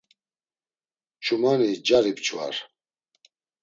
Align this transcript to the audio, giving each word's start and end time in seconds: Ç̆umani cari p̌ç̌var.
Ç̆umani 1.23 1.71
cari 1.87 2.13
p̌ç̌var. 2.17 2.55